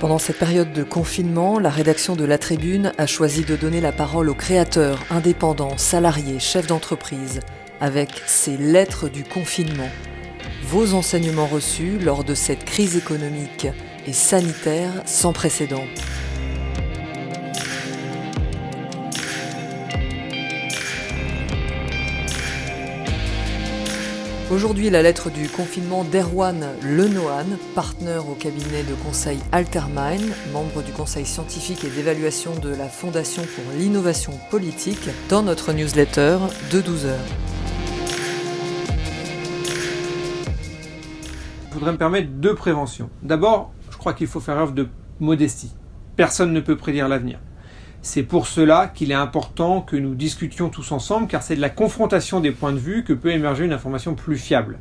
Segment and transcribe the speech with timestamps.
[0.00, 3.92] Pendant cette période de confinement, la rédaction de La Tribune a choisi de donner la
[3.92, 7.40] parole aux créateurs, indépendants, salariés, chefs d'entreprise,
[7.80, 9.88] avec ces lettres du confinement.
[10.64, 13.68] Vos enseignements reçus lors de cette crise économique
[14.06, 15.84] et sanitaire sans précédent.
[24.54, 30.92] Aujourd'hui, la lettre du confinement d'Erwan Lenohan, partenaire au cabinet de conseil Altermine, membre du
[30.92, 36.38] conseil scientifique et d'évaluation de la Fondation pour l'innovation politique, dans notre newsletter
[36.70, 37.18] de 12 heures.
[41.70, 43.10] Je voudrais me permettre deux préventions.
[43.24, 44.86] D'abord, je crois qu'il faut faire œuvre de
[45.18, 45.72] modestie.
[46.14, 47.40] Personne ne peut prédire l'avenir.
[48.06, 51.70] C'est pour cela qu'il est important que nous discutions tous ensemble, car c'est de la
[51.70, 54.78] confrontation des points de vue que peut émerger une information plus fiable.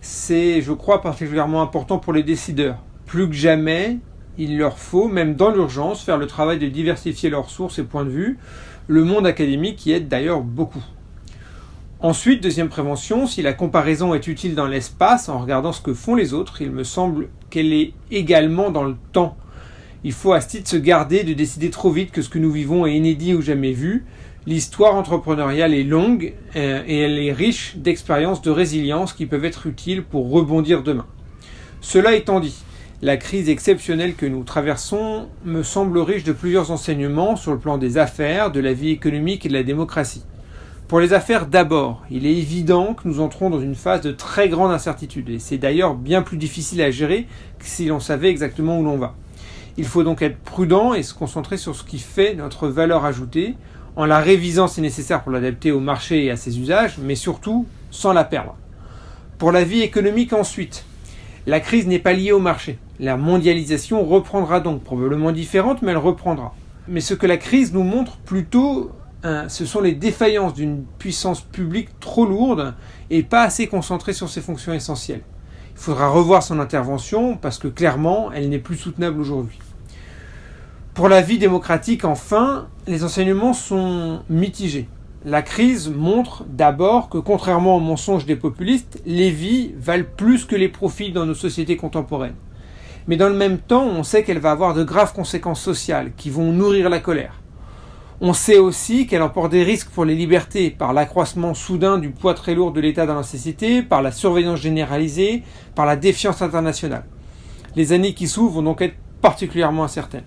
[0.00, 2.78] C'est, je crois, particulièrement important pour les décideurs.
[3.04, 3.98] Plus que jamais,
[4.38, 8.06] il leur faut, même dans l'urgence, faire le travail de diversifier leurs sources et points
[8.06, 8.38] de vue,
[8.88, 10.82] le monde académique y aide d'ailleurs beaucoup.
[12.00, 16.14] Ensuite, deuxième prévention, si la comparaison est utile dans l'espace en regardant ce que font
[16.14, 19.36] les autres, il me semble qu'elle est également dans le temps
[20.04, 22.50] il faut à ce titre se garder de décider trop vite que ce que nous
[22.50, 24.04] vivons est inédit ou jamais vu.
[24.46, 29.66] L'histoire entrepreneuriale est longue euh, et elle est riche d'expériences de résilience qui peuvent être
[29.68, 31.06] utiles pour rebondir demain.
[31.80, 32.64] Cela étant dit,
[33.00, 37.78] la crise exceptionnelle que nous traversons me semble riche de plusieurs enseignements sur le plan
[37.78, 40.24] des affaires, de la vie économique et de la démocratie.
[40.88, 44.48] Pour les affaires d'abord, il est évident que nous entrons dans une phase de très
[44.48, 47.26] grande incertitude et c'est d'ailleurs bien plus difficile à gérer
[47.58, 49.14] que si l'on savait exactement où l'on va.
[49.78, 53.54] Il faut donc être prudent et se concentrer sur ce qui fait notre valeur ajoutée,
[53.96, 57.66] en la révisant si nécessaire pour l'adapter au marché et à ses usages, mais surtout
[57.90, 58.56] sans la perdre.
[59.38, 60.84] Pour la vie économique ensuite,
[61.46, 62.78] la crise n'est pas liée au marché.
[63.00, 66.54] La mondialisation reprendra donc, probablement différente, mais elle reprendra.
[66.86, 68.92] Mais ce que la crise nous montre plutôt,
[69.24, 72.74] hein, ce sont les défaillances d'une puissance publique trop lourde
[73.10, 75.22] et pas assez concentrée sur ses fonctions essentielles.
[75.74, 79.58] Il faudra revoir son intervention parce que clairement, elle n'est plus soutenable aujourd'hui.
[80.94, 84.88] Pour la vie démocratique, enfin, les enseignements sont mitigés.
[85.24, 90.56] La crise montre d'abord que contrairement aux mensonges des populistes, les vies valent plus que
[90.56, 92.34] les profits dans nos sociétés contemporaines.
[93.08, 96.30] Mais dans le même temps, on sait qu'elle va avoir de graves conséquences sociales qui
[96.30, 97.41] vont nourrir la colère.
[98.24, 102.34] On sait aussi qu'elle emporte des risques pour les libertés par l'accroissement soudain du poids
[102.34, 105.42] très lourd de l'État dans la société, par la surveillance généralisée,
[105.74, 107.04] par la défiance internationale.
[107.74, 110.22] Les années qui s'ouvrent vont donc être particulièrement incertaines.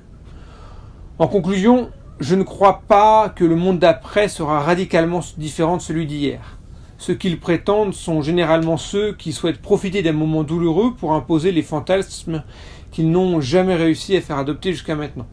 [1.19, 1.89] En conclusion,
[2.19, 6.57] je ne crois pas que le monde d'après sera radicalement différent de celui d'hier.
[6.97, 11.63] Ceux qu'ils prétendent sont généralement ceux qui souhaitent profiter d'un moment douloureux pour imposer les
[11.63, 12.43] fantasmes
[12.91, 15.27] qu'ils n'ont jamais réussi à faire adopter jusqu'à maintenant.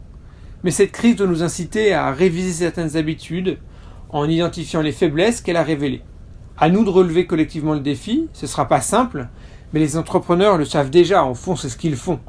[0.63, 3.57] Mais cette crise doit nous inciter à réviser certaines habitudes
[4.09, 6.01] en identifiant les faiblesses qu'elle a révélées.
[6.57, 9.27] À nous de relever collectivement le défi, ce ne sera pas simple,
[9.73, 12.19] mais les entrepreneurs le savent déjà, en fond c'est ce qu'ils font.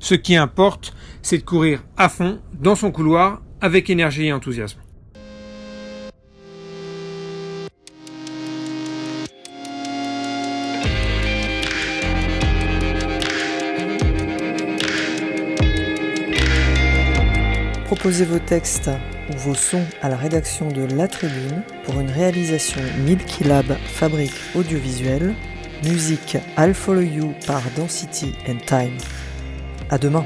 [0.00, 0.92] Ce qui importe,
[1.22, 4.83] c'est de courir à fond dans son couloir avec énergie et enthousiasme.
[17.84, 18.90] Proposez vos textes
[19.30, 24.34] ou vos sons à la rédaction de La Tribune pour une réalisation Milky Lab Fabrique
[24.54, 25.34] Audiovisuelle.
[25.84, 28.96] Musique I'll Follow You par Density and Time.
[29.90, 30.24] À demain.